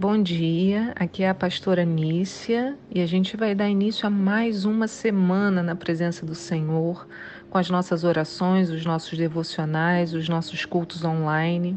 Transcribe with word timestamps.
Bom 0.00 0.22
dia. 0.22 0.94
Aqui 0.96 1.24
é 1.24 1.28
a 1.28 1.34
pastora 1.34 1.84
Nícia 1.84 2.74
e 2.90 3.02
a 3.02 3.06
gente 3.06 3.36
vai 3.36 3.54
dar 3.54 3.68
início 3.68 4.06
a 4.06 4.10
mais 4.10 4.64
uma 4.64 4.88
semana 4.88 5.62
na 5.62 5.74
presença 5.74 6.24
do 6.24 6.34
Senhor, 6.34 7.06
com 7.50 7.58
as 7.58 7.68
nossas 7.68 8.02
orações, 8.02 8.70
os 8.70 8.82
nossos 8.82 9.18
devocionais, 9.18 10.14
os 10.14 10.26
nossos 10.26 10.64
cultos 10.64 11.04
online. 11.04 11.76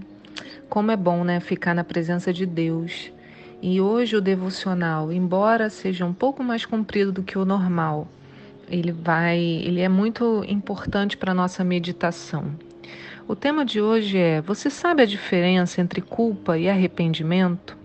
Como 0.69 0.89
é 0.89 0.95
bom, 0.95 1.25
né, 1.25 1.41
ficar 1.41 1.73
na 1.73 1.83
presença 1.83 2.31
de 2.31 2.45
Deus. 2.45 3.11
E 3.61 3.81
hoje 3.81 4.15
o 4.15 4.21
devocional, 4.21 5.11
embora 5.11 5.69
seja 5.69 6.05
um 6.05 6.13
pouco 6.13 6.41
mais 6.41 6.65
comprido 6.65 7.11
do 7.11 7.23
que 7.23 7.37
o 7.37 7.43
normal, 7.43 8.07
ele 8.69 8.93
vai, 8.93 9.37
ele 9.37 9.81
é 9.81 9.89
muito 9.89 10.45
importante 10.47 11.17
para 11.17 11.33
nossa 11.33 11.61
meditação. 11.61 12.55
O 13.27 13.35
tema 13.35 13.65
de 13.65 13.81
hoje 13.81 14.17
é: 14.17 14.39
Você 14.39 14.69
sabe 14.69 15.03
a 15.03 15.05
diferença 15.05 15.81
entre 15.81 15.99
culpa 15.99 16.57
e 16.57 16.69
arrependimento? 16.69 17.82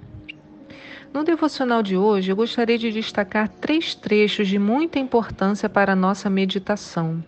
No 1.13 1.25
devocional 1.25 1.83
de 1.83 1.97
hoje, 1.97 2.31
eu 2.31 2.37
gostaria 2.37 2.79
de 2.79 2.93
destacar 2.93 3.49
três 3.49 3.95
trechos 3.95 4.47
de 4.47 4.59
muita 4.59 4.99
importância 4.99 5.69
para 5.69 5.93
a 5.93 5.97
nossa 5.97 6.29
meditação. 6.29 7.25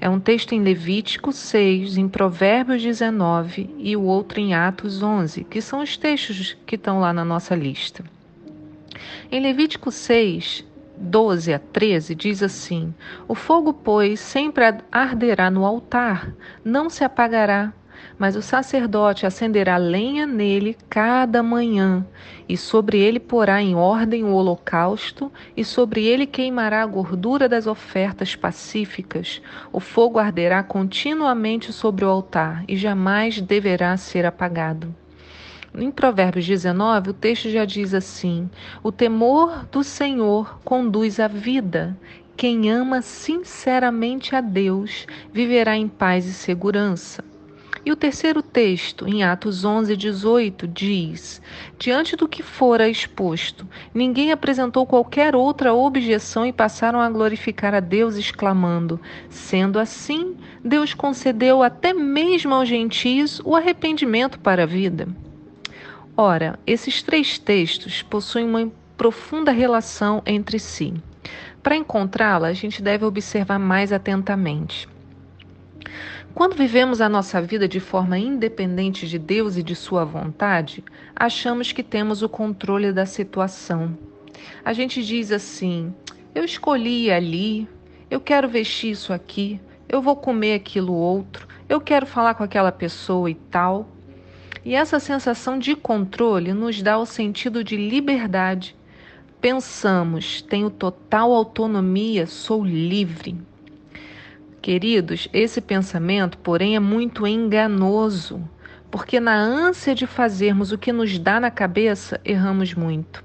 É 0.00 0.08
um 0.08 0.18
texto 0.18 0.52
em 0.52 0.62
Levítico 0.62 1.32
6, 1.32 1.96
em 1.96 2.08
Provérbios 2.08 2.82
19 2.82 3.74
e 3.78 3.96
o 3.96 4.02
outro 4.02 4.40
em 4.40 4.54
Atos 4.54 5.02
11, 5.02 5.44
que 5.44 5.60
são 5.60 5.82
os 5.82 5.96
textos 5.96 6.56
que 6.66 6.76
estão 6.76 6.98
lá 6.98 7.12
na 7.12 7.24
nossa 7.24 7.54
lista. 7.54 8.04
Em 9.30 9.40
Levítico 9.40 9.90
6, 9.90 10.64
12 10.96 11.52
a 11.52 11.58
13 11.58 12.14
diz 12.14 12.42
assim: 12.42 12.94
O 13.28 13.34
fogo, 13.34 13.72
pois, 13.72 14.18
sempre 14.18 14.64
arderá 14.90 15.50
no 15.50 15.64
altar, 15.64 16.34
não 16.64 16.88
se 16.88 17.04
apagará, 17.04 17.72
mas 18.18 18.36
o 18.36 18.42
sacerdote 18.42 19.26
acenderá 19.26 19.76
lenha 19.76 20.26
nele 20.26 20.76
cada 20.88 21.42
manhã, 21.42 22.06
e 22.48 22.56
sobre 22.56 22.98
ele 22.98 23.18
porá 23.18 23.60
em 23.60 23.74
ordem 23.74 24.24
o 24.24 24.32
holocausto, 24.32 25.32
e 25.56 25.64
sobre 25.64 26.04
ele 26.04 26.26
queimará 26.26 26.82
a 26.82 26.86
gordura 26.86 27.48
das 27.48 27.66
ofertas 27.66 28.36
pacíficas. 28.36 29.42
O 29.72 29.80
fogo 29.80 30.18
arderá 30.18 30.62
continuamente 30.62 31.72
sobre 31.72 32.04
o 32.04 32.08
altar, 32.08 32.64
e 32.68 32.76
jamais 32.76 33.40
deverá 33.40 33.96
ser 33.96 34.24
apagado. 34.24 34.94
Em 35.76 35.90
Provérbios 35.90 36.46
19, 36.46 37.10
o 37.10 37.12
texto 37.12 37.50
já 37.50 37.64
diz 37.64 37.94
assim: 37.94 38.48
O 38.80 38.92
temor 38.92 39.66
do 39.72 39.82
Senhor 39.82 40.60
conduz 40.64 41.18
à 41.18 41.26
vida. 41.26 41.98
Quem 42.36 42.70
ama 42.70 43.02
sinceramente 43.02 44.36
a 44.36 44.40
Deus 44.40 45.06
viverá 45.32 45.76
em 45.76 45.88
paz 45.88 46.26
e 46.26 46.32
segurança. 46.32 47.33
E 47.86 47.92
o 47.92 47.96
terceiro 47.96 48.42
texto, 48.42 49.06
em 49.06 49.22
Atos 49.22 49.62
11, 49.62 49.94
18, 49.94 50.66
diz: 50.66 51.42
Diante 51.78 52.16
do 52.16 52.26
que 52.26 52.42
fora 52.42 52.88
exposto, 52.88 53.68
ninguém 53.92 54.32
apresentou 54.32 54.86
qualquer 54.86 55.36
outra 55.36 55.74
objeção 55.74 56.46
e 56.46 56.52
passaram 56.52 56.98
a 56.98 57.10
glorificar 57.10 57.74
a 57.74 57.80
Deus, 57.80 58.16
exclamando: 58.16 58.98
Sendo 59.28 59.78
assim, 59.78 60.34
Deus 60.64 60.94
concedeu 60.94 61.62
até 61.62 61.92
mesmo 61.92 62.54
aos 62.54 62.68
gentios 62.68 63.42
o 63.44 63.54
arrependimento 63.54 64.38
para 64.38 64.62
a 64.62 64.66
vida. 64.66 65.06
Ora, 66.16 66.58
esses 66.66 67.02
três 67.02 67.38
textos 67.38 68.00
possuem 68.00 68.46
uma 68.46 68.72
profunda 68.96 69.50
relação 69.50 70.22
entre 70.24 70.58
si. 70.58 70.94
Para 71.62 71.76
encontrá-la, 71.76 72.48
a 72.48 72.52
gente 72.54 72.80
deve 72.80 73.04
observar 73.04 73.58
mais 73.58 73.92
atentamente. 73.92 74.88
Quando 76.34 76.56
vivemos 76.56 77.00
a 77.00 77.08
nossa 77.08 77.40
vida 77.40 77.68
de 77.68 77.78
forma 77.78 78.18
independente 78.18 79.06
de 79.06 79.20
Deus 79.20 79.56
e 79.56 79.62
de 79.62 79.76
Sua 79.76 80.04
vontade, 80.04 80.82
achamos 81.14 81.70
que 81.70 81.80
temos 81.80 82.22
o 82.22 82.28
controle 82.28 82.92
da 82.92 83.06
situação. 83.06 83.96
A 84.64 84.72
gente 84.72 85.04
diz 85.04 85.30
assim: 85.30 85.94
eu 86.34 86.44
escolhi 86.44 87.08
ali, 87.08 87.68
eu 88.10 88.20
quero 88.20 88.48
vestir 88.48 88.90
isso 88.90 89.12
aqui, 89.12 89.60
eu 89.88 90.02
vou 90.02 90.16
comer 90.16 90.54
aquilo 90.54 90.92
outro, 90.92 91.46
eu 91.68 91.80
quero 91.80 92.04
falar 92.04 92.34
com 92.34 92.42
aquela 92.42 92.72
pessoa 92.72 93.30
e 93.30 93.36
tal. 93.36 93.88
E 94.64 94.74
essa 94.74 94.98
sensação 94.98 95.56
de 95.56 95.76
controle 95.76 96.52
nos 96.52 96.82
dá 96.82 96.98
o 96.98 97.06
sentido 97.06 97.62
de 97.62 97.76
liberdade. 97.76 98.74
Pensamos, 99.40 100.42
tenho 100.42 100.68
total 100.68 101.32
autonomia, 101.32 102.26
sou 102.26 102.64
livre. 102.64 103.36
Queridos, 104.64 105.28
esse 105.30 105.60
pensamento, 105.60 106.38
porém, 106.38 106.74
é 106.74 106.80
muito 106.80 107.26
enganoso, 107.26 108.42
porque 108.90 109.20
na 109.20 109.34
ânsia 109.34 109.94
de 109.94 110.06
fazermos 110.06 110.72
o 110.72 110.78
que 110.78 110.90
nos 110.90 111.18
dá 111.18 111.38
na 111.38 111.50
cabeça, 111.50 112.18
erramos 112.24 112.72
muito. 112.72 113.22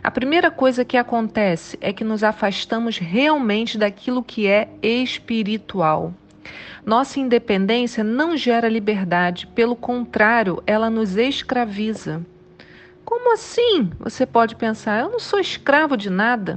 A 0.00 0.08
primeira 0.08 0.52
coisa 0.52 0.84
que 0.84 0.96
acontece 0.96 1.76
é 1.80 1.92
que 1.92 2.04
nos 2.04 2.22
afastamos 2.22 2.96
realmente 2.96 3.76
daquilo 3.76 4.22
que 4.22 4.46
é 4.46 4.68
espiritual. 4.80 6.14
Nossa 6.86 7.18
independência 7.18 8.04
não 8.04 8.36
gera 8.36 8.68
liberdade, 8.68 9.48
pelo 9.48 9.74
contrário, 9.74 10.62
ela 10.64 10.88
nos 10.88 11.16
escraviza. 11.16 12.24
Como 13.04 13.34
assim? 13.34 13.90
Você 13.98 14.24
pode 14.24 14.54
pensar, 14.54 15.00
eu 15.00 15.10
não 15.10 15.18
sou 15.18 15.40
escravo 15.40 15.96
de 15.96 16.08
nada. 16.08 16.56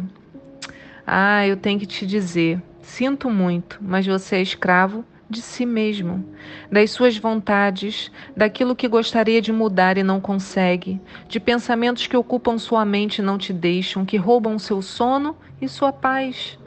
Ah, 1.06 1.46
eu 1.48 1.58
tenho 1.58 1.80
que 1.80 1.86
te 1.86 2.06
dizer, 2.06 2.62
sinto 2.82 3.30
muito, 3.30 3.80
mas 3.82 4.06
você 4.06 4.38
é 4.38 4.42
escravo 4.42 5.04
de 5.30 5.42
si 5.42 5.66
mesmo, 5.66 6.26
das 6.70 6.92
suas 6.92 7.18
vontades, 7.18 8.12
daquilo 8.36 8.76
que 8.76 8.88
gostaria 8.88 9.42
de 9.42 9.52
mudar 9.52 9.98
e 9.98 10.04
não 10.04 10.20
consegue, 10.20 11.00
de 11.28 11.40
pensamentos 11.40 12.06
que 12.06 12.18
ocupam 12.18 12.58
sua 12.58 12.84
mente 12.84 13.20
e 13.20 13.24
não 13.24 13.38
te 13.38 13.54
deixam, 13.54 14.06
que 14.06 14.18
roubam 14.18 14.60
seu 14.60 14.82
sono 14.82 15.38
e 15.62 15.70
sua 15.70 15.94
paz. 15.94 16.60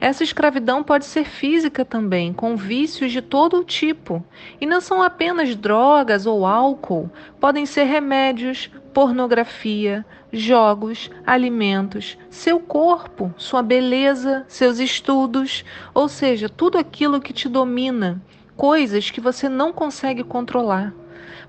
Essa 0.00 0.22
escravidão 0.22 0.82
pode 0.82 1.04
ser 1.04 1.24
física 1.24 1.84
também, 1.84 2.32
com 2.32 2.56
vícios 2.56 3.12
de 3.12 3.22
todo 3.22 3.64
tipo. 3.64 4.24
E 4.60 4.66
não 4.66 4.80
são 4.80 5.02
apenas 5.02 5.54
drogas 5.54 6.26
ou 6.26 6.44
álcool, 6.46 7.10
podem 7.40 7.64
ser 7.66 7.84
remédios, 7.84 8.70
pornografia, 8.92 10.04
jogos, 10.32 11.10
alimentos, 11.26 12.18
seu 12.30 12.60
corpo, 12.60 13.32
sua 13.36 13.62
beleza, 13.62 14.44
seus 14.48 14.78
estudos, 14.78 15.64
ou 15.92 16.08
seja, 16.08 16.48
tudo 16.48 16.78
aquilo 16.78 17.20
que 17.20 17.32
te 17.32 17.48
domina, 17.48 18.22
coisas 18.56 19.10
que 19.10 19.20
você 19.20 19.48
não 19.48 19.72
consegue 19.72 20.22
controlar. 20.22 20.92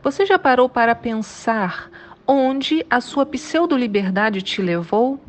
Você 0.04 0.26
já 0.26 0.38
parou 0.38 0.70
para 0.70 0.96
pensar 0.96 1.90
onde 2.28 2.86
a 2.90 3.02
sua 3.02 3.26
pseudo-liberdade 3.26 4.42
te 4.42 4.62
levou? 4.62 5.20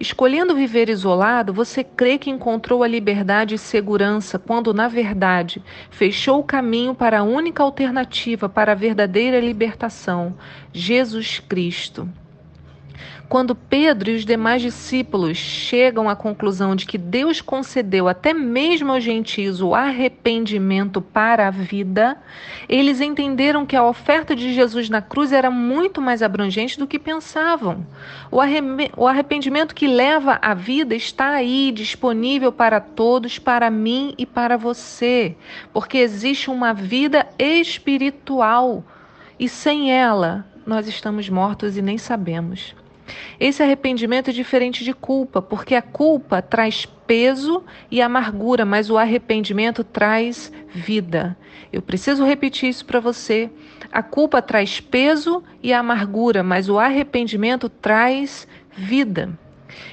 Escolhendo 0.00 0.54
viver 0.54 0.88
isolado, 0.88 1.52
você 1.52 1.84
crê 1.84 2.16
que 2.16 2.30
encontrou 2.30 2.82
a 2.82 2.88
liberdade 2.88 3.54
e 3.54 3.58
segurança, 3.58 4.38
quando, 4.38 4.72
na 4.72 4.88
verdade, 4.88 5.62
fechou 5.90 6.40
o 6.40 6.44
caminho 6.44 6.94
para 6.94 7.18
a 7.18 7.22
única 7.22 7.62
alternativa 7.62 8.48
para 8.48 8.72
a 8.72 8.74
verdadeira 8.74 9.38
libertação: 9.38 10.38
Jesus 10.72 11.38
Cristo. 11.38 12.08
Quando 13.30 13.54
Pedro 13.54 14.10
e 14.10 14.16
os 14.16 14.24
demais 14.24 14.60
discípulos 14.60 15.36
chegam 15.36 16.08
à 16.08 16.16
conclusão 16.16 16.74
de 16.74 16.84
que 16.84 16.98
Deus 16.98 17.40
concedeu 17.40 18.08
até 18.08 18.34
mesmo 18.34 18.90
aos 18.90 19.04
gentios 19.04 19.62
o 19.62 19.72
arrependimento 19.72 21.00
para 21.00 21.46
a 21.46 21.50
vida, 21.50 22.16
eles 22.68 23.00
entenderam 23.00 23.64
que 23.64 23.76
a 23.76 23.84
oferta 23.84 24.34
de 24.34 24.52
Jesus 24.52 24.90
na 24.90 25.00
cruz 25.00 25.32
era 25.32 25.48
muito 25.48 26.00
mais 26.00 26.24
abrangente 26.24 26.76
do 26.76 26.88
que 26.88 26.98
pensavam. 26.98 27.86
O 28.96 29.06
arrependimento 29.06 29.76
que 29.76 29.86
leva 29.86 30.36
à 30.42 30.52
vida 30.52 30.96
está 30.96 31.30
aí, 31.30 31.70
disponível 31.70 32.50
para 32.50 32.80
todos, 32.80 33.38
para 33.38 33.70
mim 33.70 34.12
e 34.18 34.26
para 34.26 34.56
você, 34.56 35.36
porque 35.72 35.98
existe 35.98 36.50
uma 36.50 36.72
vida 36.72 37.28
espiritual 37.38 38.84
e 39.38 39.48
sem 39.48 39.92
ela 39.92 40.44
nós 40.66 40.88
estamos 40.88 41.28
mortos 41.28 41.76
e 41.76 41.82
nem 41.82 41.96
sabemos. 41.96 42.74
Esse 43.38 43.62
arrependimento 43.62 44.30
é 44.30 44.32
diferente 44.32 44.84
de 44.84 44.92
culpa, 44.92 45.40
porque 45.40 45.74
a 45.74 45.82
culpa 45.82 46.42
traz 46.42 46.86
peso 46.86 47.64
e 47.90 48.00
amargura, 48.00 48.64
mas 48.64 48.90
o 48.90 48.98
arrependimento 48.98 49.82
traz 49.82 50.52
vida. 50.68 51.36
Eu 51.72 51.82
preciso 51.82 52.24
repetir 52.24 52.68
isso 52.68 52.84
para 52.84 53.00
você. 53.00 53.50
A 53.90 54.02
culpa 54.02 54.40
traz 54.42 54.80
peso 54.80 55.42
e 55.62 55.72
amargura, 55.72 56.42
mas 56.42 56.68
o 56.68 56.78
arrependimento 56.78 57.68
traz 57.68 58.46
vida. 58.72 59.30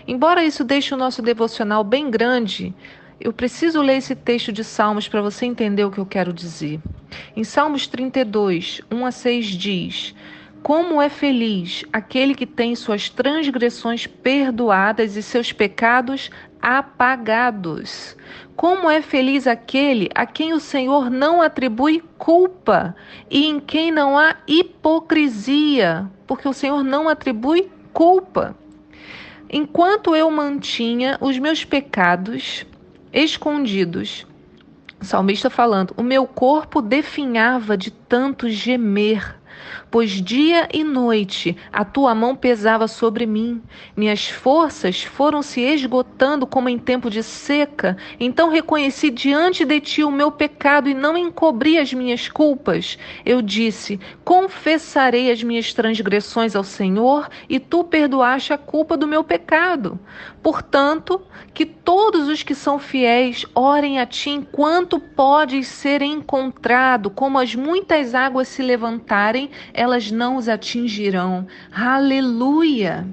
Embora 0.08 0.44
isso 0.44 0.64
deixe 0.64 0.94
o 0.94 0.98
nosso 0.98 1.22
devocional 1.22 1.84
bem 1.84 2.10
grande, 2.10 2.74
eu 3.20 3.34
preciso 3.34 3.82
ler 3.82 3.98
esse 3.98 4.16
texto 4.16 4.52
de 4.52 4.64
Salmos 4.64 5.08
para 5.08 5.22
você 5.22 5.46
entender 5.46 5.84
o 5.84 5.92
que 5.92 5.98
eu 5.98 6.06
quero 6.06 6.32
dizer. 6.32 6.80
Em 7.36 7.44
Salmos 7.44 7.88
32, 7.88 8.82
1 8.92 9.06
a 9.06 9.12
6 9.12 9.46
diz: 9.48 10.16
Como 10.64 11.02
é 11.02 11.08
feliz 11.08 11.86
aquele 11.94 12.36
que 12.36 12.46
tem 12.46 12.76
suas 12.76 13.10
transgressões 13.10 14.06
perdoadas 14.06 15.16
e 15.16 15.24
seus 15.24 15.54
pecados 15.54 16.30
apagados. 16.62 18.18
Como 18.56 18.90
é 18.90 19.02
feliz 19.02 19.48
aquele 19.48 20.10
a 20.16 20.26
quem 20.26 20.54
o 20.54 20.60
Senhor 20.60 21.10
não 21.10 21.42
atribui 21.42 22.04
culpa 22.18 22.96
e 23.30 23.46
em 23.46 23.60
quem 23.60 23.92
não 23.92 24.18
há 24.18 24.36
hipocrisia, 24.48 26.10
porque 26.26 26.48
o 26.48 26.54
Senhor 26.54 26.84
não 26.84 27.08
atribui 27.08 27.70
culpa. 27.94 28.56
Enquanto 29.50 30.16
eu 30.16 30.30
mantinha 30.30 31.18
os 31.22 31.38
meus 31.40 31.64
pecados 31.64 32.66
escondidos, 33.14 34.28
o 35.00 35.06
salmista 35.06 35.50
falando, 35.50 35.94
o 35.96 36.04
meu 36.04 36.26
corpo 36.28 36.82
definhava 36.82 37.78
de 37.78 37.92
tanto 37.92 38.50
gemer 38.50 39.38
pois 39.98 40.12
dia 40.12 40.70
e 40.72 40.84
noite 40.84 41.58
a 41.74 41.84
tua 41.84 42.14
mão 42.14 42.36
pesava 42.36 42.88
sobre 42.88 43.26
mim. 43.26 43.64
Minhas 43.96 44.30
forças 44.30 45.02
foram 45.02 45.42
se 45.42 45.60
esgotando 45.62 46.46
como 46.46 46.70
em 46.70 46.78
tempo 46.78 47.10
de 47.10 47.24
seca. 47.24 47.98
Então 48.20 48.52
reconheci 48.52 49.10
diante 49.10 49.66
de 49.66 49.80
ti 49.80 50.04
o 50.04 50.12
meu 50.12 50.32
pecado 50.32 50.88
e 50.88 50.94
não 50.94 51.18
encobri 51.18 51.80
as 51.80 51.92
minhas 51.92 52.30
culpas. 52.30 53.00
Eu 53.26 53.42
disse: 53.42 54.00
Confessarei 54.24 55.32
as 55.32 55.42
minhas 55.42 55.74
transgressões 55.74 56.56
ao 56.56 56.64
Senhor, 56.64 57.28
e 57.50 57.60
tu 57.60 57.84
perdoaste 57.84 58.54
a 58.54 58.58
culpa 58.60 58.96
do 58.96 59.08
meu 59.08 59.24
pecado. 59.24 60.00
Portanto, 60.44 61.22
que 61.54 61.66
todos 61.66 62.30
os 62.30 62.44
que 62.44 62.54
são 62.56 62.80
fiéis 62.80 63.46
orem 63.56 64.00
a 64.00 64.06
ti 64.06 64.30
enquanto 64.30 65.00
podes 65.00 65.68
ser 65.68 66.02
encontrado, 66.02 67.10
como 67.10 67.40
as 67.40 67.56
muitas 67.56 68.14
águas 68.14 68.48
se 68.48 68.62
levantarem, 68.62 69.50
elas 69.88 70.12
não 70.12 70.36
os 70.36 70.50
atingirão. 70.50 71.48
Aleluia! 71.72 73.08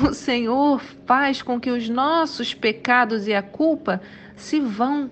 O 0.00 0.12
Senhor 0.12 0.82
faz 1.06 1.40
com 1.40 1.58
que 1.58 1.70
os 1.70 1.88
nossos 1.88 2.52
pecados 2.52 3.26
e 3.26 3.32
a 3.32 3.42
culpa 3.42 4.02
se 4.36 4.60
vão. 4.60 5.10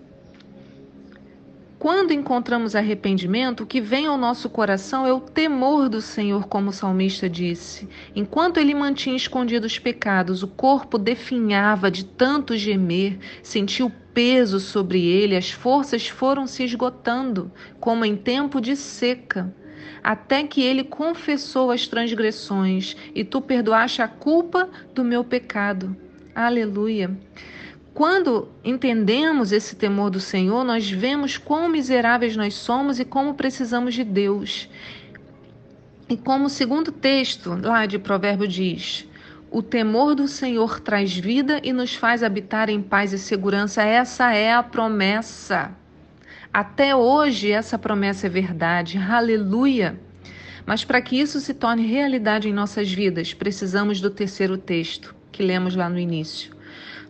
Quando 1.79 2.13
encontramos 2.13 2.77
arrependimento, 2.77 3.63
o 3.63 3.67
que 3.67 3.81
vem 3.81 4.07
ao 4.07 4.19
nosso 4.19 4.51
coração 4.51 5.07
é 5.07 5.13
o 5.13 5.21
temor 5.21 5.89
do 5.89 6.01
Senhor, 6.01 6.47
como 6.47 6.71
o 6.71 6.73
salmista 6.73 7.29
disse. 7.29 7.89
Enquanto 8.15 8.59
ele 8.59 8.75
mantinha 8.75 9.17
escondidos 9.17 9.73
os 9.73 9.79
pecados, 9.79 10.43
o 10.43 10.49
corpo 10.49 10.99
definhava 10.99 11.91
de 11.91 12.05
tanto 12.05 12.57
gemer, 12.57 13.19
sentiu 13.43 13.91
peso 14.13 14.61
sobre 14.61 15.05
ele, 15.05 15.37
as 15.37 15.51
forças 15.51 16.07
foram 16.07 16.47
se 16.47 16.65
esgotando, 16.65 17.51
como 17.81 18.05
em 18.05 18.15
tempo 18.15 18.61
de 18.61 18.77
seca 18.77 19.53
até 20.03 20.43
que 20.45 20.63
ele 20.63 20.85
confessou 20.85 21.71
as 21.71 21.87
transgressões 21.87 22.97
e 23.15 23.25
tu 23.25 23.41
perdoaste 23.41 24.03
a 24.03 24.09
culpa 24.09 24.69
do 24.95 25.05
meu 25.05 25.23
pecado. 25.23 25.97
Aleluia. 26.35 27.11
Quando 27.95 28.49
entendemos 28.65 29.53
esse 29.53 29.77
temor 29.77 30.11
do 30.11 30.19
Senhor, 30.19 30.65
nós 30.65 30.91
vemos 30.91 31.37
quão 31.37 31.69
miseráveis 31.69 32.37
nós 32.37 32.55
somos 32.55 32.99
e 32.99 33.05
como 33.05 33.35
precisamos 33.35 33.95
de 33.95 34.03
Deus. 34.03 34.69
E 36.09 36.17
como 36.17 36.47
o 36.47 36.51
segundo 36.51 36.91
texto 36.91 37.59
lá 37.63 37.85
de 37.85 37.99
Provérbio 37.99 38.49
diz, 38.49 39.07
o 39.51 39.63
temor 39.63 40.15
do 40.15 40.27
Senhor 40.27 40.81
traz 40.81 41.15
vida 41.15 41.61
e 41.63 41.73
nos 41.73 41.95
faz 41.95 42.23
habitar 42.23 42.71
em 42.71 42.83
paz 42.83 43.13
e 43.13 43.19
segurança. 43.19 43.83
Essa 43.83 44.33
é 44.33 44.53
a 44.53 44.63
promessa. 44.63 45.82
Até 46.53 46.95
hoje 46.95 47.51
essa 47.51 47.79
promessa 47.79 48.27
é 48.27 48.31
verdade, 48.31 48.99
aleluia! 48.99 49.99
Mas 50.67 50.85
para 50.85 51.01
que 51.01 51.19
isso 51.19 51.41
se 51.41 51.55
torne 51.55 51.87
realidade 51.87 52.47
em 52.47 52.53
nossas 52.53 52.93
vidas, 52.93 53.33
precisamos 53.33 54.03
do 54.03 54.11
terceiro 54.11 54.59
texto 54.59 55.15
que 55.33 55.43
lemos 55.43 55.75
lá 55.75 55.89
no 55.89 55.99
início. 55.99 56.55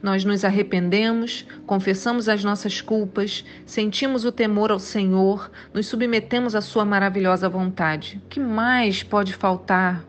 Nós 0.01 0.25
nos 0.25 0.45
arrependemos, 0.45 1.45
confessamos 1.67 2.29
as 2.29 2.45
nossas 2.45 2.81
culpas, 2.81 3.45
sentimos 3.67 4.25
o 4.25 4.31
temor 4.31 4.71
ao 4.71 4.79
Senhor, 4.79 5.51
nos 5.75 5.89
submetemos 5.89 6.55
à 6.55 6.61
Sua 6.61 6.85
maravilhosa 6.85 7.49
vontade. 7.49 8.23
O 8.25 8.29
que 8.29 8.39
mais 8.39 9.03
pode 9.03 9.35
faltar 9.35 10.05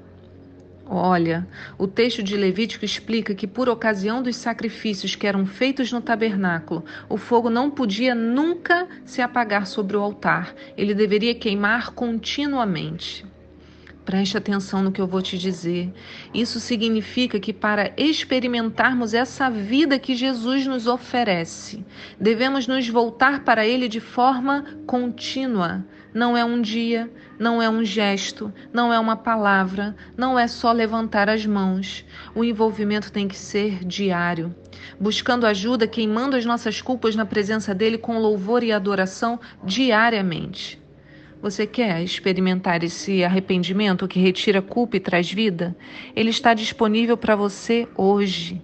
Olha, 0.96 1.48
o 1.76 1.88
texto 1.88 2.22
de 2.22 2.38
Levítico 2.38 2.86
explica 2.86 3.34
que, 3.34 3.48
por 3.48 3.68
ocasião 3.68 4.22
dos 4.22 4.36
sacrifícios 4.36 5.16
que 5.16 5.26
eram 5.26 5.44
feitos 5.44 5.92
no 5.92 6.00
tabernáculo, 6.00 6.86
o 7.10 7.18
fogo 7.18 7.50
não 7.50 7.72
podia 7.72 8.14
nunca 8.14 8.88
se 9.04 9.20
apagar 9.20 9.66
sobre 9.66 9.98
o 9.98 10.02
altar, 10.02 10.54
ele 10.78 10.94
deveria 10.94 11.34
queimar 11.34 11.94
continuamente. 11.94 13.26
Preste 14.06 14.38
atenção 14.38 14.84
no 14.84 14.92
que 14.92 15.00
eu 15.00 15.08
vou 15.08 15.22
te 15.22 15.38
dizer. 15.38 15.92
Isso 16.34 16.60
significa 16.60 17.40
que 17.40 17.54
para 17.54 17.94
experimentarmos 17.96 19.14
essa 19.14 19.50
vida 19.50 19.98
que 19.98 20.14
Jesus 20.14 20.68
nos 20.68 20.88
oferece, 20.88 21.86
devemos 22.20 22.68
nos 22.68 22.88
voltar 22.90 23.46
para 23.46 23.66
Ele 23.66 23.88
de 23.88 24.02
forma 24.02 24.66
contínua. 24.86 25.86
Não 26.14 26.36
é 26.36 26.44
um 26.44 26.62
dia, 26.62 27.10
não 27.40 27.62
é 27.62 27.70
um 27.70 27.84
gesto, 27.84 28.54
não 28.74 28.94
é 28.94 29.00
uma 29.00 29.16
palavra, 29.16 29.96
não 30.18 30.38
é 30.38 30.48
só 30.48 30.72
levantar 30.74 31.30
as 31.30 31.46
mãos. 31.46 32.06
O 32.36 32.44
envolvimento 32.44 33.12
tem 33.12 33.28
que 33.28 33.38
ser 33.38 33.86
diário. 33.86 34.54
Buscando 35.00 35.48
ajuda, 35.48 35.88
queimando 35.88 36.36
as 36.36 36.46
nossas 36.46 36.82
culpas 36.82 37.16
na 37.16 37.26
presença 37.26 37.74
dele 37.74 37.98
com 37.98 38.20
louvor 38.20 38.64
e 38.64 38.72
adoração 38.72 39.40
diariamente. 39.64 40.83
Você 41.44 41.68
quer 41.68 42.02
experimentar 42.02 42.86
esse 42.86 43.22
arrependimento 43.22 44.08
que 44.08 44.18
retira 44.18 44.62
culpa 44.62 44.96
e 44.96 45.00
traz 45.02 45.30
vida? 45.30 45.76
Ele 46.16 46.30
está 46.30 46.54
disponível 46.54 47.18
para 47.18 47.36
você 47.36 47.86
hoje. 47.98 48.62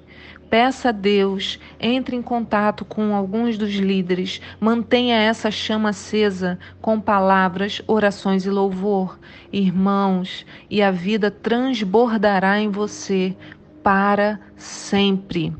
Peça 0.49 0.87
a 0.87 0.91
Deus, 0.93 1.59
entre 1.77 2.15
em 2.15 2.21
contato 2.21 2.85
com 2.85 3.13
alguns 3.13 3.57
dos 3.57 3.73
líderes, 3.73 4.39
mantenha 4.61 5.17
essa 5.17 5.51
chama 5.51 5.89
acesa 5.89 6.57
com 6.81 7.01
palavras, 7.01 7.81
orações 7.85 8.45
e 8.45 8.49
louvor. 8.49 9.19
Irmãos, 9.51 10.45
e 10.69 10.81
a 10.81 10.89
vida 10.89 11.29
transbordará 11.29 12.61
em 12.61 12.69
você 12.69 13.35
para 13.83 14.39
sempre. 14.55 15.53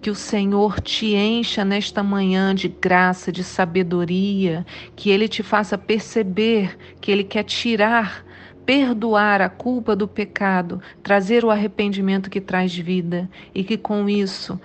Que 0.00 0.10
o 0.10 0.14
Senhor 0.14 0.80
te 0.80 1.14
encha 1.14 1.64
nesta 1.64 2.02
manhã 2.02 2.54
de 2.54 2.68
graça, 2.68 3.32
de 3.32 3.42
sabedoria, 3.42 4.64
que 4.94 5.10
Ele 5.10 5.28
te 5.28 5.42
faça 5.42 5.76
perceber 5.76 6.76
que 7.00 7.10
Ele 7.10 7.24
quer 7.24 7.44
tirar, 7.44 8.24
perdoar 8.64 9.40
a 9.40 9.48
culpa 9.48 9.94
do 9.94 10.08
pecado, 10.08 10.80
trazer 11.02 11.44
o 11.44 11.50
arrependimento 11.50 12.28
que 12.28 12.40
traz 12.40 12.76
vida 12.76 13.30
e 13.54 13.62
que 13.62 13.76
com 13.76 14.08
isso 14.08 14.60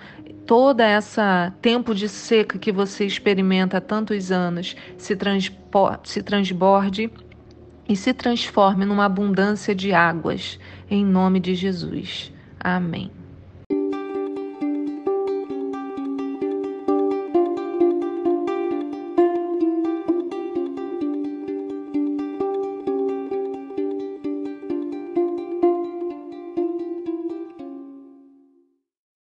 toda 0.46 0.84
essa 0.84 1.52
tempo 1.62 1.94
de 1.94 2.08
seca 2.08 2.58
que 2.58 2.72
você 2.72 3.06
experimenta 3.06 3.78
há 3.78 3.80
tantos 3.80 4.32
anos 4.32 4.76
se, 4.98 5.16
se 6.04 6.22
transborde 6.22 7.10
e 7.88 7.96
se 7.96 8.12
transforme 8.12 8.84
numa 8.84 9.04
abundância 9.04 9.74
de 9.74 9.92
águas, 9.92 10.58
em 10.90 11.04
nome 11.04 11.40
de 11.40 11.54
Jesus. 11.54 12.32
Amém. 12.58 13.21